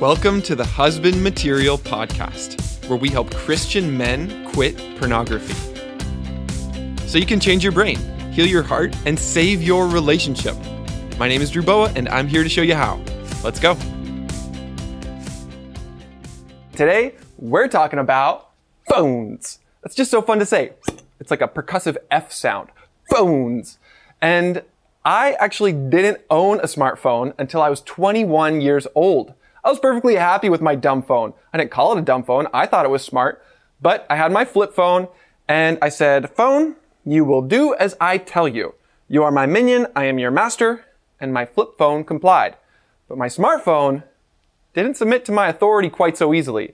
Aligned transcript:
Welcome 0.00 0.42
to 0.42 0.54
the 0.54 0.64
Husband 0.64 1.20
Material 1.24 1.76
Podcast, 1.76 2.88
where 2.88 2.96
we 2.96 3.08
help 3.08 3.34
Christian 3.34 3.96
men 3.96 4.48
quit 4.52 4.76
pornography. 4.96 5.54
So 7.08 7.18
you 7.18 7.26
can 7.26 7.40
change 7.40 7.64
your 7.64 7.72
brain, 7.72 7.98
heal 8.30 8.46
your 8.46 8.62
heart, 8.62 8.94
and 9.06 9.18
save 9.18 9.60
your 9.60 9.88
relationship. 9.88 10.54
My 11.18 11.26
name 11.26 11.42
is 11.42 11.50
Drew 11.50 11.64
Boa, 11.64 11.92
and 11.96 12.08
I'm 12.10 12.28
here 12.28 12.44
to 12.44 12.48
show 12.48 12.62
you 12.62 12.76
how. 12.76 13.00
Let's 13.42 13.58
go. 13.58 13.76
Today, 16.76 17.16
we're 17.36 17.66
talking 17.66 17.98
about 17.98 18.50
phones. 18.88 19.58
That's 19.82 19.96
just 19.96 20.12
so 20.12 20.22
fun 20.22 20.38
to 20.38 20.46
say. 20.46 20.74
It's 21.18 21.32
like 21.32 21.40
a 21.40 21.48
percussive 21.48 21.96
F 22.08 22.30
sound. 22.30 22.68
Phones. 23.10 23.80
And 24.22 24.62
I 25.04 25.32
actually 25.40 25.72
didn't 25.72 26.20
own 26.30 26.60
a 26.60 26.66
smartphone 26.66 27.34
until 27.36 27.60
I 27.60 27.68
was 27.68 27.80
21 27.80 28.60
years 28.60 28.86
old. 28.94 29.34
I 29.68 29.70
was 29.70 29.80
perfectly 29.80 30.14
happy 30.14 30.48
with 30.48 30.62
my 30.62 30.74
dumb 30.74 31.02
phone. 31.02 31.34
I 31.52 31.58
didn't 31.58 31.72
call 31.72 31.92
it 31.92 31.98
a 31.98 32.02
dumb 32.02 32.24
phone. 32.24 32.46
I 32.54 32.64
thought 32.64 32.86
it 32.86 32.90
was 32.90 33.04
smart, 33.04 33.44
but 33.82 34.06
I 34.08 34.16
had 34.16 34.32
my 34.32 34.46
flip 34.46 34.72
phone 34.72 35.08
and 35.46 35.76
I 35.82 35.90
said, 35.90 36.30
phone, 36.34 36.76
you 37.04 37.22
will 37.22 37.42
do 37.42 37.74
as 37.74 37.94
I 38.00 38.16
tell 38.16 38.48
you. 38.48 38.76
You 39.08 39.24
are 39.24 39.30
my 39.30 39.44
minion. 39.44 39.86
I 39.94 40.06
am 40.06 40.18
your 40.18 40.30
master. 40.30 40.86
And 41.20 41.34
my 41.34 41.44
flip 41.44 41.76
phone 41.76 42.02
complied. 42.04 42.56
But 43.10 43.18
my 43.18 43.26
smartphone 43.26 44.04
didn't 44.72 44.96
submit 44.96 45.26
to 45.26 45.32
my 45.32 45.48
authority 45.48 45.90
quite 45.90 46.16
so 46.16 46.32
easily. 46.32 46.72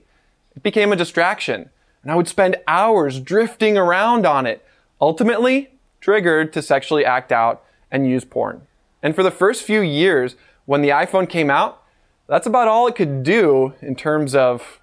It 0.55 0.63
became 0.63 0.93
a 0.93 0.95
distraction 0.95 1.71
and 2.01 2.13
I 2.13 2.15
would 2.15 2.29
spend 2.29 2.55
hours 2.65 3.19
drifting 3.19 3.77
around 3.77 4.25
on 4.25 4.47
it, 4.47 4.65
ultimately 5.01 5.71
triggered 5.99 6.53
to 6.53 6.61
sexually 6.61 7.03
act 7.03 7.33
out 7.33 7.61
and 7.91 8.07
use 8.07 8.23
porn. 8.23 8.61
And 9.03 9.13
for 9.13 9.21
the 9.21 9.31
first 9.31 9.63
few 9.63 9.81
years, 9.81 10.37
when 10.63 10.81
the 10.81 10.91
iPhone 10.91 11.27
came 11.27 11.49
out, 11.49 11.81
that's 12.27 12.47
about 12.47 12.67
all 12.67 12.87
it 12.87 12.95
could 12.95 13.23
do 13.23 13.73
in 13.81 13.95
terms 13.95 14.35
of 14.35 14.79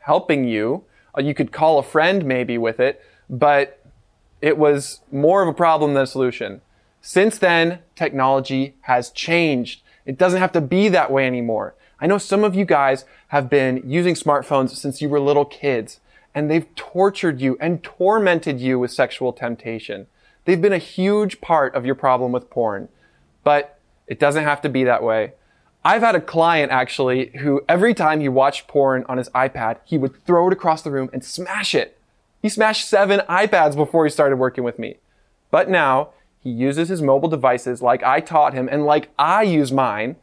helping 0.00 0.44
you. 0.44 0.84
Uh, 1.16 1.22
you 1.22 1.34
could 1.34 1.52
call 1.52 1.78
a 1.78 1.82
friend 1.82 2.24
maybe 2.24 2.58
with 2.58 2.80
it, 2.80 3.02
but 3.28 3.82
it 4.40 4.56
was 4.56 5.00
more 5.10 5.42
of 5.42 5.48
a 5.48 5.54
problem 5.54 5.94
than 5.94 6.02
a 6.02 6.06
solution. 6.06 6.60
Since 7.00 7.38
then, 7.38 7.80
technology 7.96 8.74
has 8.82 9.10
changed. 9.10 9.82
It 10.04 10.18
doesn't 10.18 10.40
have 10.40 10.52
to 10.52 10.60
be 10.60 10.88
that 10.88 11.10
way 11.10 11.26
anymore. 11.26 11.74
I 12.00 12.06
know 12.06 12.18
some 12.18 12.44
of 12.44 12.54
you 12.54 12.64
guys 12.64 13.04
have 13.28 13.50
been 13.50 13.82
using 13.84 14.14
smartphones 14.14 14.70
since 14.70 15.02
you 15.02 15.08
were 15.08 15.20
little 15.20 15.44
kids, 15.44 16.00
and 16.34 16.50
they've 16.50 16.72
tortured 16.76 17.40
you 17.40 17.56
and 17.60 17.82
tormented 17.82 18.60
you 18.60 18.78
with 18.78 18.92
sexual 18.92 19.32
temptation. 19.32 20.06
They've 20.44 20.60
been 20.60 20.72
a 20.72 20.78
huge 20.78 21.40
part 21.40 21.74
of 21.74 21.84
your 21.84 21.94
problem 21.94 22.30
with 22.30 22.50
porn, 22.50 22.88
but 23.42 23.78
it 24.06 24.18
doesn't 24.20 24.44
have 24.44 24.60
to 24.62 24.68
be 24.68 24.84
that 24.84 25.02
way. 25.02 25.32
I've 25.88 26.02
had 26.02 26.14
a 26.14 26.20
client 26.20 26.70
actually 26.70 27.28
who 27.38 27.62
every 27.66 27.94
time 27.94 28.20
he 28.20 28.28
watched 28.28 28.68
porn 28.68 29.06
on 29.08 29.16
his 29.16 29.30
iPad, 29.30 29.78
he 29.86 29.96
would 29.96 30.22
throw 30.26 30.46
it 30.48 30.52
across 30.52 30.82
the 30.82 30.90
room 30.90 31.08
and 31.14 31.24
smash 31.24 31.74
it. 31.74 31.98
He 32.42 32.50
smashed 32.50 32.86
seven 32.86 33.20
iPads 33.20 33.74
before 33.74 34.04
he 34.04 34.10
started 34.10 34.36
working 34.36 34.64
with 34.64 34.78
me. 34.78 34.98
But 35.50 35.70
now 35.70 36.10
he 36.40 36.50
uses 36.50 36.90
his 36.90 37.00
mobile 37.00 37.30
devices 37.30 37.80
like 37.80 38.02
I 38.02 38.20
taught 38.20 38.52
him 38.52 38.68
and 38.70 38.84
like 38.84 39.08
I 39.18 39.44
use 39.44 39.72
mine 39.72 40.16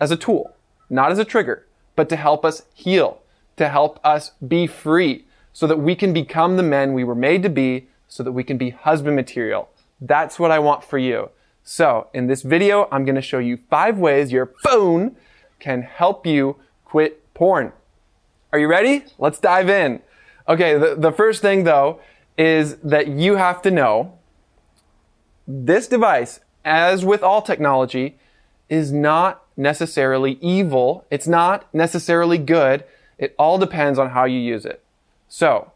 as 0.00 0.12
a 0.12 0.16
tool, 0.16 0.54
not 0.88 1.10
as 1.10 1.18
a 1.18 1.24
trigger, 1.24 1.66
but 1.96 2.08
to 2.10 2.14
help 2.14 2.44
us 2.44 2.62
heal, 2.72 3.20
to 3.56 3.68
help 3.68 3.98
us 4.04 4.30
be 4.46 4.68
free 4.68 5.24
so 5.52 5.66
that 5.66 5.80
we 5.80 5.96
can 5.96 6.12
become 6.12 6.56
the 6.56 6.62
men 6.62 6.92
we 6.92 7.02
were 7.02 7.16
made 7.16 7.42
to 7.42 7.50
be 7.50 7.88
so 8.06 8.22
that 8.22 8.30
we 8.30 8.44
can 8.44 8.58
be 8.58 8.70
husband 8.70 9.16
material. 9.16 9.68
That's 10.00 10.38
what 10.38 10.52
I 10.52 10.60
want 10.60 10.84
for 10.84 10.98
you. 10.98 11.30
So 11.64 12.08
in 12.12 12.26
this 12.26 12.42
video, 12.42 12.88
I'm 12.92 13.06
going 13.06 13.14
to 13.14 13.22
show 13.22 13.38
you 13.38 13.58
five 13.70 13.98
ways 13.98 14.30
your 14.30 14.52
phone 14.62 15.16
can 15.58 15.80
help 15.80 16.26
you 16.26 16.56
quit 16.84 17.32
porn. 17.32 17.72
Are 18.52 18.58
you 18.58 18.68
ready? 18.68 19.06
Let's 19.18 19.40
dive 19.40 19.70
in. 19.70 20.02
Okay. 20.46 20.76
The, 20.76 20.94
the 20.94 21.10
first 21.10 21.40
thing 21.40 21.64
though 21.64 22.00
is 22.36 22.76
that 22.76 23.08
you 23.08 23.36
have 23.36 23.62
to 23.62 23.70
know 23.70 24.18
this 25.48 25.88
device, 25.88 26.40
as 26.64 27.04
with 27.04 27.22
all 27.22 27.40
technology, 27.40 28.18
is 28.68 28.92
not 28.92 29.42
necessarily 29.56 30.32
evil. 30.42 31.06
It's 31.10 31.26
not 31.26 31.72
necessarily 31.74 32.38
good. 32.38 32.84
It 33.16 33.34
all 33.38 33.56
depends 33.56 33.98
on 33.98 34.10
how 34.10 34.24
you 34.26 34.38
use 34.38 34.66
it. 34.66 34.82
So 35.28 35.72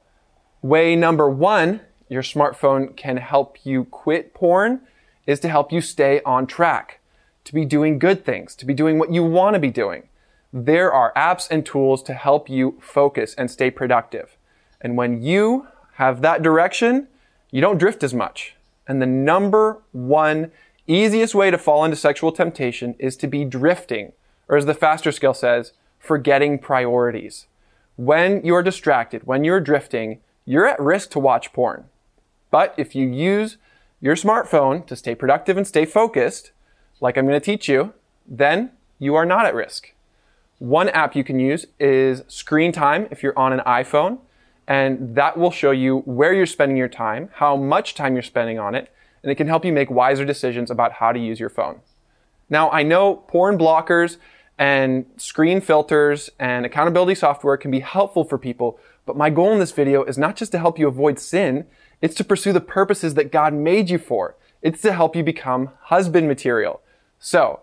way 0.61 0.95
number 0.97 1.31
one, 1.31 1.81
your 2.11 2.23
smartphone 2.23 2.95
can 2.95 3.17
help 3.17 3.65
you 3.65 3.85
quit 3.85 4.35
porn 4.35 4.83
is 5.29 5.39
to 5.41 5.49
help 5.49 5.71
you 5.71 5.81
stay 5.83 6.23
on 6.25 6.47
track, 6.47 7.01
to 7.45 7.53
be 7.53 7.67
doing 7.67 7.99
good 7.99 8.25
things, 8.25 8.57
to 8.57 8.65
be 8.65 8.73
doing 8.73 8.99
what 8.99 9.13
you 9.13 9.23
want 9.23 9.53
to 9.53 9.61
be 9.61 9.71
doing. 9.71 10.09
There 10.55 10.91
are 10.91 11.13
apps 11.15 11.47
and 11.51 11.67
tools 11.67 12.03
to 12.05 12.15
help 12.15 12.49
you 12.49 12.79
focus 12.81 13.35
and 13.35 13.51
stay 13.51 13.71
productive. 13.71 14.39
And 14.81 14.97
when 14.97 15.23
you 15.23 15.69
have 15.97 16.23
that 16.23 16.43
direction, 16.43 17.09
you 17.51 17.61
don't 17.61 17.77
drift 17.77 18.03
as 18.03 18.15
much. 18.15 18.55
And 18.87 19.03
the 19.03 19.07
number 19.07 19.83
one 19.93 20.51
easiest 20.87 21.35
way 21.35 21.51
to 21.51 21.59
fall 21.59 21.85
into 21.85 21.97
sexual 21.99 22.33
temptation 22.33 22.95
is 22.99 23.15
to 23.19 23.27
be 23.27 23.45
drifting, 23.45 24.13
or 24.49 24.57
as 24.57 24.65
the 24.65 24.73
FASTER 24.73 25.13
Scale 25.13 25.35
says, 25.35 25.73
forgetting 25.99 26.59
priorities. 26.59 27.49
When 27.97 28.43
you're 28.47 28.63
distracted, 28.63 29.27
when 29.27 29.45
you're 29.45 29.61
drifting, 29.61 30.21
you're 30.47 30.67
at 30.67 30.81
risk 30.81 31.11
to 31.11 31.19
watch 31.19 31.53
porn. 31.53 31.85
But 32.51 32.73
if 32.79 32.95
you 32.95 33.07
use 33.07 33.59
your 34.01 34.15
smartphone 34.15 34.87
to 34.87 34.97
stay 34.97 35.15
productive 35.15 35.57
and 35.57 35.67
stay 35.67 35.85
focused, 35.85 36.53
like 37.01 37.17
I'm 37.17 37.27
going 37.27 37.39
to 37.39 37.45
teach 37.45 37.69
you, 37.69 37.93
then 38.27 38.71
you 38.99 39.15
are 39.15 39.27
not 39.27 39.47
at 39.47 39.55
risk. 39.55 39.93
One 40.59 40.89
app 40.89 41.15
you 41.15 41.25
can 41.25 41.39
use 41.39 41.67
is 41.79 42.23
Screen 42.29 42.73
Time 42.73 43.09
if 43.11 43.23
you're 43.23 43.39
on 43.39 43.53
an 43.53 43.61
iPhone, 43.61 44.19
and 44.67 45.15
that 45.15 45.37
will 45.37 45.51
show 45.51 45.71
you 45.71 45.99
where 45.99 46.33
you're 46.33 46.47
spending 46.47 46.77
your 46.77 46.89
time, 46.89 47.31
how 47.35 47.57
much 47.57 47.95
time 47.95 48.15
you're 48.15 48.23
spending 48.23 48.59
on 48.59 48.75
it, 48.75 48.93
and 49.23 49.33
it 49.33 49.37
can 49.37 49.47
help 49.47 49.65
you 49.65 49.73
make 49.73 49.91
wiser 49.91 50.25
decisions 50.25 50.71
about 50.71 50.93
how 50.93 51.13
to 51.13 51.19
use 51.19 51.41
your 51.41 51.49
phone. 51.49 51.81
Now, 52.51 52.71
I 52.71 52.83
know 52.83 53.17
porn 53.17 53.59
blockers 53.59 54.17
and 54.59 55.07
screen 55.17 55.61
filters 55.61 56.31
and 56.39 56.67
accountability 56.67 57.15
software 57.15 57.57
can 57.57 57.71
be 57.71 57.81
helpful 57.81 58.25
for 58.25 58.39
people, 58.39 58.79
but 59.07 59.17
my 59.17 59.31
goal 59.31 59.53
in 59.53 59.59
this 59.59 59.73
video 59.73 60.05
is 60.05 60.19
not 60.19 60.37
just 60.37 60.53
to 60.53 60.59
help 60.59 60.79
you 60.79 60.89
avoid 60.89 61.19
sin, 61.19 61.67
it's 62.01 62.15
to 62.17 62.25
pursue 62.25 62.53
the 62.53 62.61
purposes 62.61 63.15
that 63.15 63.33
God 63.33 63.55
made 63.55 63.91
you 63.91 63.99
for. 63.99 64.37
It's 64.63 64.83
to 64.83 64.93
help 64.93 65.15
you 65.15 65.23
become 65.23 65.71
husband 65.83 66.29
material. 66.29 66.81
So, 67.19 67.61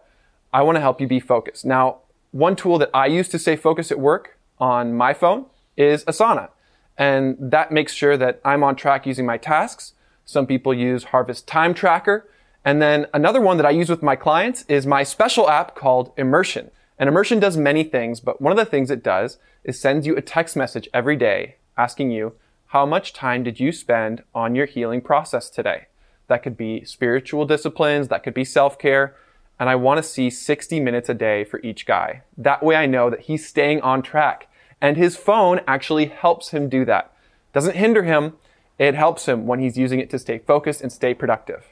I 0.53 0.61
want 0.61 0.77
to 0.77 0.81
help 0.81 1.01
you 1.01 1.07
be 1.07 1.19
focused. 1.19 1.65
Now, 1.65 1.97
one 2.31 2.55
tool 2.55 2.77
that 2.79 2.89
I 2.93 3.07
use 3.07 3.27
to 3.29 3.39
stay 3.39 3.55
focused 3.55 3.91
at 3.91 3.99
work 3.99 4.37
on 4.59 4.93
my 4.93 5.13
phone 5.13 5.45
is 5.77 6.03
Asana. 6.05 6.49
And 6.97 7.37
that 7.39 7.71
makes 7.71 7.93
sure 7.93 8.17
that 8.17 8.39
I'm 8.45 8.63
on 8.63 8.75
track 8.75 9.05
using 9.05 9.25
my 9.25 9.37
tasks. 9.37 9.93
Some 10.23 10.47
people 10.47 10.73
use 10.73 11.05
Harvest 11.05 11.47
Time 11.47 11.73
Tracker. 11.73 12.29
And 12.63 12.81
then 12.81 13.05
another 13.13 13.41
one 13.41 13.57
that 13.57 13.65
I 13.65 13.71
use 13.71 13.89
with 13.89 14.01
my 14.01 14.15
clients 14.15 14.65
is 14.67 14.87
my 14.87 15.03
special 15.03 15.49
app 15.49 15.75
called 15.75 16.11
Immersion. 16.17 16.71
And 16.97 17.09
Immersion 17.09 17.39
does 17.39 17.57
many 17.57 17.83
things, 17.83 18.19
but 18.19 18.41
one 18.41 18.51
of 18.51 18.57
the 18.57 18.65
things 18.65 18.89
it 18.89 19.03
does 19.03 19.37
is 19.63 19.79
sends 19.79 20.07
you 20.07 20.15
a 20.15 20.21
text 20.21 20.55
message 20.55 20.87
every 20.93 21.15
day 21.15 21.57
asking 21.77 22.11
you, 22.11 22.33
how 22.67 22.85
much 22.85 23.13
time 23.13 23.43
did 23.43 23.59
you 23.59 23.71
spend 23.71 24.23
on 24.33 24.55
your 24.55 24.65
healing 24.65 25.01
process 25.01 25.49
today? 25.49 25.85
That 26.27 26.43
could 26.43 26.57
be 26.57 26.83
spiritual 26.83 27.45
disciplines, 27.45 28.07
that 28.07 28.23
could 28.23 28.33
be 28.33 28.45
self 28.45 28.79
care. 28.79 29.15
And 29.59 29.69
I 29.69 29.75
want 29.75 29.97
to 29.97 30.03
see 30.03 30.29
60 30.29 30.79
minutes 30.81 31.07
a 31.07 31.13
day 31.13 31.45
for 31.45 31.61
each 31.61 31.85
guy. 31.85 32.23
That 32.37 32.61
way 32.61 32.75
I 32.75 32.87
know 32.87 33.09
that 33.09 33.21
he's 33.21 33.47
staying 33.47 33.81
on 33.81 34.01
track. 34.01 34.49
And 34.81 34.97
his 34.97 35.15
phone 35.15 35.61
actually 35.67 36.07
helps 36.07 36.49
him 36.49 36.67
do 36.67 36.83
that. 36.85 37.13
Doesn't 37.53 37.77
hinder 37.77 38.03
him. 38.03 38.33
It 38.77 38.95
helps 38.95 39.27
him 39.27 39.47
when 39.47 39.59
he's 39.59 39.77
using 39.77 40.01
it 40.01 40.09
to 40.09 40.19
stay 40.19 40.39
focused 40.39 40.81
and 40.81 40.91
stay 40.91 41.13
productive. 41.13 41.63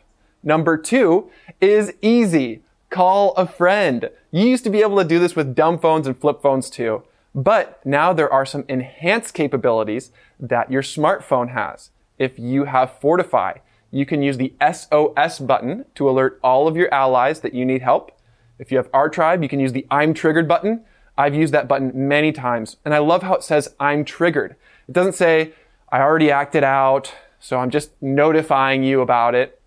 Number 0.42 0.78
two 0.78 1.30
is 1.60 1.94
easy. 2.02 2.62
Call 2.90 3.34
a 3.34 3.46
friend. 3.46 4.10
You 4.32 4.48
used 4.48 4.64
to 4.64 4.70
be 4.70 4.82
able 4.82 4.98
to 4.98 5.04
do 5.04 5.20
this 5.20 5.36
with 5.36 5.56
dumb 5.56 5.80
phones 5.80 6.08
and 6.08 6.18
flip 6.18 6.42
phones 6.42 6.70
too. 6.70 7.04
But 7.36 7.84
now 7.86 8.14
there 8.14 8.32
are 8.32 8.46
some 8.46 8.66
enhanced 8.68 9.34
capabilities 9.34 10.12
that 10.40 10.72
your 10.72 10.82
smartphone 10.82 11.50
has. 11.50 11.90
If 12.20 12.38
you 12.38 12.66
have 12.66 13.00
Fortify, 13.00 13.58
you 13.92 14.06
can 14.06 14.22
use 14.22 14.38
the 14.38 14.54
SOS 14.62 15.40
button 15.40 15.86
to 15.96 16.10
alert 16.10 16.40
all 16.44 16.68
of 16.68 16.78
your 16.78 16.94
allies 16.94 17.40
that 17.42 17.54
you 17.54 17.66
need 17.66 17.82
help. 17.82 18.12
If 18.60 18.72
you 18.72 18.78
have 18.78 18.90
our 18.94 19.10
tribe, 19.10 19.42
you 19.42 19.50
can 19.50 19.60
use 19.60 19.74
the 19.74 19.86
I'm 19.90 20.14
triggered 20.14 20.48
button. 20.48 20.84
I've 21.18 21.36
used 21.36 21.54
that 21.54 21.68
button 21.68 21.92
many 22.08 22.32
times 22.32 22.78
and 22.86 22.94
I 22.94 23.00
love 23.00 23.24
how 23.24 23.36
it 23.36 23.44
says 23.44 23.76
I'm 23.80 24.06
triggered. 24.06 24.56
It 24.88 24.94
doesn't 24.94 25.14
say 25.14 25.54
I 25.92 26.02
already 26.02 26.32
acted 26.32 26.64
out, 26.64 27.14
so 27.40 27.60
I'm 27.60 27.70
just 27.70 27.92
notifying 28.02 28.84
you 28.84 29.02
about 29.02 29.36
it. 29.36 29.62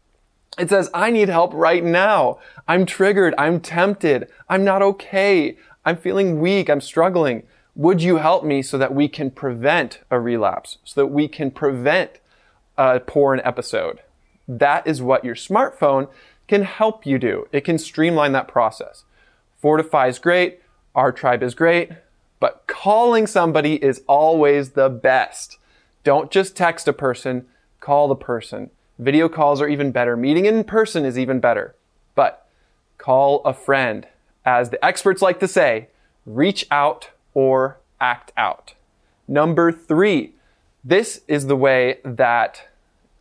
It 0.59 0.71
says, 0.71 0.91
I 0.95 1.11
need 1.11 1.29
help 1.29 1.53
right 1.53 1.85
now. 1.85 2.39
I'm 2.67 2.87
triggered. 2.87 3.35
I'm 3.37 3.61
tempted. 3.61 4.29
I'm 4.49 4.65
not 4.65 4.83
okay. 4.83 5.57
I'm 5.85 5.97
feeling 5.97 6.41
weak. 6.41 6.71
I'm 6.71 6.81
struggling. 6.81 7.45
Would 7.77 8.03
you 8.03 8.17
help 8.17 8.43
me 8.43 8.63
so 8.63 8.79
that 8.79 8.95
we 8.95 9.07
can 9.07 9.31
prevent 9.31 10.01
a 10.11 10.19
relapse, 10.19 10.79
so 10.83 11.03
that 11.03 11.09
we 11.09 11.29
can 11.29 11.51
prevent 11.51 12.21
a 12.79 13.01
porn 13.01 13.43
episode? 13.45 14.01
That 14.49 14.87
is 14.87 15.03
what 15.03 15.27
your 15.27 15.35
smartphone 15.35 16.09
can 16.49 16.63
help 16.63 17.05
you 17.05 17.19
do. 17.19 17.47
It 17.53 17.67
can 17.67 17.77
streamline 17.77 18.33
that 18.33 18.49
process. 18.49 19.05
Fortify 19.59 20.07
is 20.07 20.19
great. 20.19 20.61
Our 20.95 21.13
tribe 21.13 21.43
is 21.43 21.55
great, 21.55 21.93
but 22.41 22.65
calling 22.67 23.27
somebody 23.27 23.75
is 23.85 24.01
always 24.07 24.71
the 24.71 24.89
best. 24.89 25.59
Don't 26.03 26.31
just 26.31 26.57
text 26.57 26.89
a 26.89 26.95
person, 26.95 27.45
call 27.81 28.09
the 28.09 28.17
person. 28.17 28.71
Video 28.99 29.29
calls 29.29 29.61
are 29.61 29.69
even 29.69 29.91
better. 29.91 30.17
Meeting 30.17 30.47
in 30.47 30.65
person 30.65 31.05
is 31.05 31.19
even 31.19 31.41
better. 31.41 31.75
But 32.15 32.49
call 32.97 33.43
a 33.45 33.53
friend. 33.53 34.07
As 34.47 34.71
the 34.71 34.83
experts 34.83 35.21
like 35.21 35.41
to 35.41 35.49
say, 35.49 35.89
reach 36.25 36.67
out 36.71 37.11
or 37.37 37.79
act 38.01 38.33
out. 38.35 38.73
Number 39.29 39.71
three, 39.71 40.33
this 40.83 41.21
is 41.29 41.49
the 41.49 41.55
way 41.55 41.99
that 42.03 42.69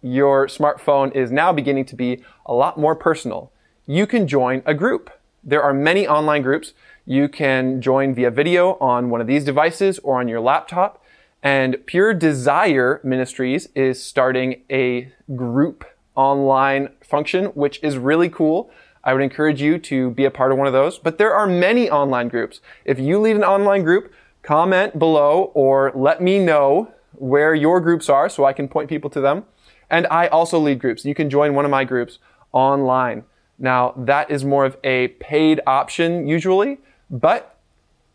your 0.01 0.47
smartphone 0.47 1.13
is 1.13 1.31
now 1.31 1.51
beginning 1.51 1.83
to 1.83 1.97
be 1.97 2.23
a 2.45 2.53
lot 2.53 2.79
more 2.79 2.95
personal. 2.95 3.51
You 3.85 4.07
can 4.07 4.25
join 4.25 4.63
a 4.65 4.73
group. 4.73 5.11
There 5.43 5.61
are 5.61 5.73
many 5.73 6.07
online 6.07 6.43
groups. 6.43 6.71
You 7.05 7.27
can 7.27 7.81
join 7.81 8.15
via 8.15 8.31
video 8.31 8.75
on 8.79 9.09
one 9.09 9.19
of 9.19 9.27
these 9.27 9.43
devices 9.43 9.99
or 9.99 10.21
on 10.21 10.29
your 10.29 10.39
laptop. 10.39 11.03
And 11.43 11.85
Pure 11.85 12.13
Desire 12.13 13.01
Ministries 13.03 13.67
is 13.75 14.01
starting 14.01 14.61
a 14.71 15.11
group 15.35 15.83
online 16.15 16.89
function, 17.03 17.47
which 17.47 17.83
is 17.83 17.97
really 17.97 18.29
cool. 18.29 18.71
I 19.05 19.13
would 19.13 19.21
encourage 19.21 19.61
you 19.61 19.77
to 19.79 20.09
be 20.11 20.25
a 20.25 20.31
part 20.31 20.51
of 20.51 20.57
one 20.57 20.67
of 20.67 20.73
those. 20.73 20.97
But 20.97 21.17
there 21.17 21.33
are 21.33 21.47
many 21.47 21.89
online 21.89 22.27
groups. 22.27 22.59
If 22.83 22.99
you 22.99 23.19
lead 23.19 23.35
an 23.35 23.43
online 23.43 23.83
group, 23.83 24.11
comment 24.41 24.97
below 24.97 25.51
or 25.53 25.91
let 25.95 26.21
me 26.21 26.39
know 26.39 26.91
where 27.13 27.53
your 27.55 27.79
groups 27.79 28.09
are 28.09 28.29
so 28.29 28.45
I 28.45 28.53
can 28.53 28.67
point 28.67 28.89
people 28.89 29.09
to 29.11 29.21
them. 29.21 29.45
And 29.89 30.07
I 30.07 30.27
also 30.27 30.59
lead 30.59 30.79
groups. 30.79 31.05
You 31.05 31.15
can 31.15 31.29
join 31.29 31.53
one 31.53 31.65
of 31.65 31.71
my 31.71 31.83
groups 31.83 32.19
online. 32.51 33.23
Now, 33.57 33.93
that 33.95 34.29
is 34.29 34.43
more 34.43 34.65
of 34.65 34.77
a 34.83 35.09
paid 35.09 35.61
option 35.65 36.27
usually, 36.27 36.79
but 37.09 37.57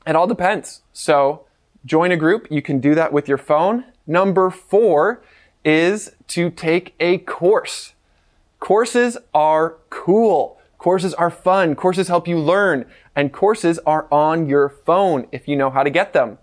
it 0.07 0.17
all 0.17 0.27
depends. 0.27 0.83
So, 0.93 1.47
join 1.87 2.13
a 2.13 2.17
group. 2.17 2.49
You 2.51 2.61
can 2.61 2.81
do 2.81 2.95
that 2.95 3.13
with 3.13 3.29
your 3.29 3.39
phone. 3.39 3.85
Number 4.07 4.51
four 4.51 5.23
is 5.65 6.13
to 6.29 6.51
take 6.51 6.95
a 7.01 7.19
course. 7.19 7.95
Courses 8.59 9.17
are 9.33 9.77
cool. 9.89 10.60
Courses 10.81 11.13
are 11.13 11.29
fun. 11.29 11.75
Courses 11.75 12.09
help 12.09 12.27
you 12.27 12.39
learn. 12.39 12.87
And 13.15 13.35
courses 13.35 13.79
are 13.81 14.09
on 14.11 14.49
your 14.49 14.71
phone 14.71 15.27
if 15.31 15.47
you 15.47 15.55
know 15.55 15.69
how 15.69 15.83
to 15.83 15.91
get 15.91 16.15
them. 16.15 16.39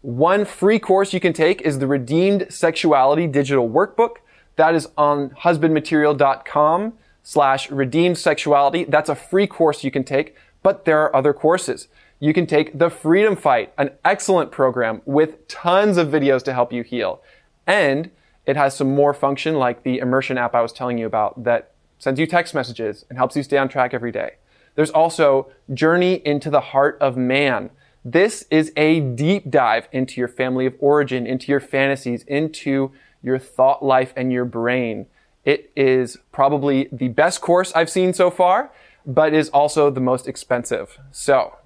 One 0.00 0.46
free 0.46 0.78
course 0.78 1.12
you 1.12 1.20
can 1.20 1.34
take 1.34 1.60
is 1.60 1.78
the 1.78 1.86
Redeemed 1.86 2.46
Sexuality 2.48 3.26
Digital 3.26 3.68
Workbook. 3.68 4.16
That 4.56 4.74
is 4.74 4.88
on 4.96 5.30
husbandmaterial.com 5.30 6.94
slash 7.22 7.70
redeemed 7.70 8.16
sexuality. 8.16 8.84
That's 8.84 9.10
a 9.10 9.14
free 9.14 9.46
course 9.46 9.84
you 9.84 9.90
can 9.90 10.02
take, 10.04 10.34
but 10.62 10.86
there 10.86 11.02
are 11.02 11.14
other 11.14 11.34
courses. 11.34 11.88
You 12.20 12.32
can 12.32 12.46
take 12.46 12.78
the 12.78 12.88
Freedom 12.88 13.36
Fight, 13.36 13.74
an 13.76 13.90
excellent 14.02 14.50
program 14.50 15.02
with 15.04 15.46
tons 15.46 15.98
of 15.98 16.08
videos 16.08 16.42
to 16.44 16.54
help 16.54 16.72
you 16.72 16.82
heal. 16.82 17.20
And 17.66 18.10
it 18.46 18.56
has 18.56 18.74
some 18.74 18.94
more 18.94 19.12
function 19.12 19.56
like 19.56 19.82
the 19.82 19.98
immersion 19.98 20.38
app 20.38 20.54
I 20.54 20.62
was 20.62 20.72
telling 20.72 20.96
you 20.96 21.04
about 21.04 21.44
that 21.44 21.73
sends 22.04 22.20
you 22.20 22.26
text 22.26 22.54
messages 22.54 23.06
and 23.08 23.16
helps 23.16 23.34
you 23.34 23.42
stay 23.42 23.56
on 23.56 23.66
track 23.66 23.94
every 23.94 24.12
day. 24.12 24.32
There's 24.74 24.90
also 24.90 25.50
Journey 25.72 26.20
into 26.26 26.50
the 26.50 26.60
Heart 26.60 26.98
of 27.00 27.16
Man. 27.16 27.70
This 28.04 28.44
is 28.50 28.72
a 28.76 29.00
deep 29.00 29.50
dive 29.50 29.88
into 29.90 30.20
your 30.20 30.28
family 30.28 30.66
of 30.66 30.74
origin, 30.80 31.26
into 31.26 31.50
your 31.50 31.60
fantasies, 31.60 32.22
into 32.24 32.92
your 33.22 33.38
thought 33.38 33.82
life 33.82 34.12
and 34.16 34.30
your 34.30 34.44
brain. 34.44 35.06
It 35.46 35.72
is 35.74 36.18
probably 36.30 36.90
the 36.92 37.08
best 37.08 37.40
course 37.40 37.72
I've 37.74 37.88
seen 37.88 38.12
so 38.12 38.30
far, 38.30 38.70
but 39.06 39.32
is 39.32 39.48
also 39.48 39.88
the 39.88 40.02
most 40.02 40.28
expensive. 40.28 40.98
So 41.10 41.56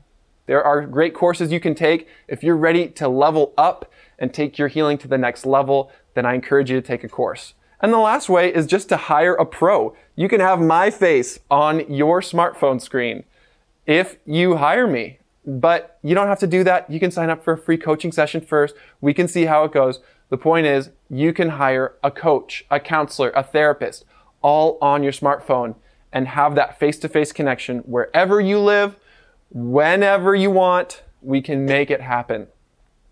there 0.46 0.62
are 0.62 0.86
great 0.86 1.14
courses 1.14 1.50
you 1.50 1.58
can 1.58 1.74
take. 1.74 2.06
If 2.28 2.44
you're 2.44 2.56
ready 2.56 2.86
to 2.90 3.08
level 3.08 3.54
up 3.58 3.90
and 4.20 4.32
take 4.32 4.56
your 4.56 4.68
healing 4.68 4.98
to 4.98 5.08
the 5.08 5.18
next 5.18 5.44
level, 5.44 5.90
then 6.14 6.24
I 6.24 6.34
encourage 6.34 6.70
you 6.70 6.80
to 6.80 6.86
take 6.86 7.02
a 7.02 7.08
course. 7.08 7.54
And 7.80 7.92
the 7.92 7.98
last 7.98 8.28
way 8.28 8.52
is 8.52 8.66
just 8.66 8.88
to 8.88 8.96
hire 8.96 9.34
a 9.34 9.46
pro. 9.46 9.94
You 10.16 10.28
can 10.28 10.40
have 10.40 10.60
my 10.60 10.90
face 10.90 11.38
on 11.50 11.92
your 11.92 12.20
smartphone 12.20 12.80
screen 12.80 13.24
if 13.86 14.16
you 14.26 14.56
hire 14.56 14.86
me. 14.86 15.18
But 15.46 15.98
you 16.02 16.14
don't 16.14 16.26
have 16.26 16.40
to 16.40 16.46
do 16.46 16.62
that. 16.64 16.90
You 16.90 17.00
can 17.00 17.10
sign 17.10 17.30
up 17.30 17.42
for 17.42 17.54
a 17.54 17.58
free 17.58 17.78
coaching 17.78 18.12
session 18.12 18.40
first. 18.40 18.74
We 19.00 19.14
can 19.14 19.28
see 19.28 19.46
how 19.46 19.64
it 19.64 19.72
goes. 19.72 20.00
The 20.28 20.36
point 20.36 20.66
is, 20.66 20.90
you 21.08 21.32
can 21.32 21.50
hire 21.50 21.94
a 22.02 22.10
coach, 22.10 22.66
a 22.70 22.78
counselor, 22.78 23.30
a 23.30 23.42
therapist, 23.42 24.04
all 24.42 24.76
on 24.82 25.02
your 25.02 25.12
smartphone 25.12 25.74
and 26.12 26.28
have 26.28 26.54
that 26.54 26.78
face 26.78 26.98
to 26.98 27.08
face 27.08 27.32
connection 27.32 27.78
wherever 27.80 28.40
you 28.40 28.58
live, 28.58 28.96
whenever 29.50 30.34
you 30.34 30.50
want. 30.50 31.02
We 31.22 31.40
can 31.40 31.64
make 31.64 31.90
it 31.90 32.00
happen. 32.00 32.48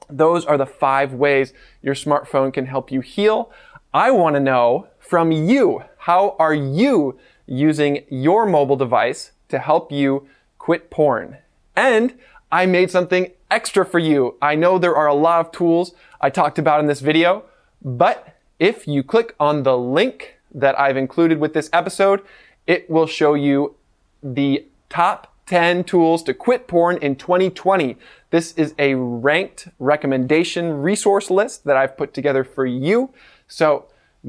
Those 0.09 0.45
are 0.45 0.57
the 0.57 0.67
five 0.67 1.13
ways 1.13 1.53
your 1.83 1.95
smartphone 1.95 2.53
can 2.53 2.67
help 2.67 2.93
you 2.93 3.01
heal. 3.01 3.51
I 3.97 4.11
want 4.11 4.37
to 4.37 4.41
know 4.41 4.89
from 4.99 5.33
you, 5.33 5.83
how 5.97 6.37
are 6.39 6.53
you 6.53 7.19
using 7.47 8.05
your 8.11 8.45
mobile 8.45 8.77
device 8.77 9.33
to 9.49 9.59
help 9.59 9.91
you 9.91 10.29
quit 10.59 10.91
porn? 10.91 11.39
And 11.75 12.19
I 12.53 12.67
made 12.67 12.91
something 12.91 13.31
extra 13.51 13.87
for 13.87 13.99
you. 13.99 14.35
I 14.43 14.55
know 14.55 14.79
there 14.79 14.95
are 14.95 15.07
a 15.07 15.15
lot 15.15 15.41
of 15.41 15.51
tools 15.51 15.95
I 16.21 16.29
talked 16.29 16.59
about 16.59 16.81
in 16.81 16.89
this 16.89 17.01
video, 17.01 17.45
but 17.83 18.37
if 18.59 18.87
you 18.87 19.03
click 19.03 19.35
on 19.41 19.63
the 19.63 19.79
link 19.79 20.37
that 20.55 20.79
I've 20.79 20.99
included 20.99 21.41
with 21.41 21.55
this 21.55 21.71
episode, 21.73 22.21
it 22.67 22.91
will 22.91 23.07
show 23.07 23.33
you 23.33 23.77
the 24.23 24.67
top 24.91 25.33
10 25.47 25.85
tools 25.85 26.23
to 26.25 26.35
quit 26.35 26.69
porn 26.69 26.99
in 26.99 27.17
2020. 27.17 27.97
This 28.29 28.53
is 28.59 28.75
a 28.79 28.93
ranked 28.95 29.69
recommendation 29.79 30.83
resource 30.83 31.31
list 31.31 31.65
that 31.65 31.79
I've 31.79 31.97
put 31.97 32.13
together 32.13 32.45
for 32.45 32.67
you. 32.67 33.15
So 33.49 33.87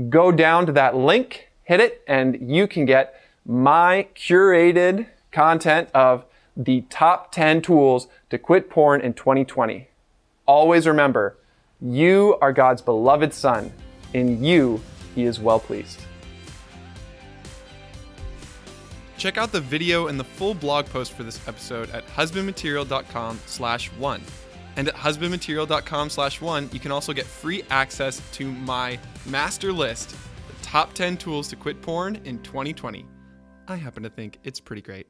go 0.10 0.32
down 0.32 0.66
to 0.68 0.72
that 0.74 0.96
link, 0.96 1.50
hit 1.64 1.80
it, 1.80 2.02
and 2.08 2.38
you 2.42 2.68
can 2.68 2.86
get 2.86 3.22
my 3.46 4.08
curated 4.16 5.08
content 5.32 5.90
of 5.94 6.26
the 6.56 6.82
top 6.90 7.32
10 7.32 7.62
tools 7.62 8.08
to 8.30 8.38
quit 8.38 8.70
porn 8.70 9.02
in 9.02 9.14
2020. 9.14 9.88
Always 10.46 10.88
remember, 10.88 11.38
you 11.80 12.38
are 12.42 12.52
God's 12.52 12.82
beloved 12.82 13.34
son. 13.34 13.72
In 14.14 14.44
you, 14.44 14.82
he 15.14 15.24
is 15.24 15.40
well 15.40 15.60
pleased. 15.60 16.00
Check 19.18 19.38
out 19.38 19.52
the 19.52 19.62
video 19.62 20.08
and 20.08 20.20
the 20.20 20.24
full 20.24 20.54
blog 20.54 20.86
post 20.86 21.14
for 21.14 21.24
this 21.24 21.46
episode 21.48 21.90
at 21.90 22.08
husbandmaterial.com 22.08 23.40
slash 23.46 23.92
one. 23.94 24.22
And 24.78 24.88
at 24.88 24.96
husbandmaterial.com 24.96 26.10
slash 26.12 26.40
one, 26.40 26.70
you 26.72 26.80
can 26.80 26.92
also 26.92 27.12
get 27.12 27.26
free 27.26 27.64
access 27.70 28.22
to 28.34 28.52
my 28.52 29.00
master 29.26 29.74
list, 29.74 30.12
the 30.12 30.66
top 30.66 30.94
10 30.94 31.18
tools 31.18 31.48
to 31.50 31.56
quit 31.56 31.82
porn 31.82 32.18
in 32.24 32.42
2020. 32.44 33.06
I 33.68 33.76
happen 33.76 34.04
to 34.04 34.10
think 34.10 34.38
it's 34.44 34.60
pretty 34.60 34.84
great. 34.84 35.08